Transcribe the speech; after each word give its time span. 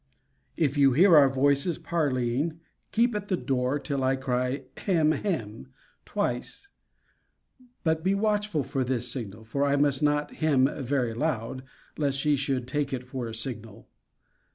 If 0.57 0.79
you 0.79 0.93
hear 0.93 1.15
our 1.15 1.29
voices 1.29 1.77
parleying, 1.77 2.59
keep 2.91 3.13
at 3.13 3.27
the 3.27 3.37
door 3.37 3.77
till 3.77 4.03
I 4.03 4.15
cry 4.15 4.63
Hem, 4.75 5.11
hem, 5.11 5.67
twice: 6.05 6.69
but 7.83 8.03
be 8.03 8.15
watchful 8.15 8.63
for 8.63 8.83
this 8.83 9.11
signal; 9.11 9.43
for 9.43 9.63
I 9.63 9.75
must 9.75 10.01
not 10.01 10.37
hem 10.37 10.67
very 10.83 11.13
loud, 11.13 11.61
lest 11.99 12.17
she 12.17 12.35
should 12.35 12.67
take 12.67 12.91
it 12.91 13.03
for 13.03 13.27
a 13.27 13.35
signal. 13.35 13.89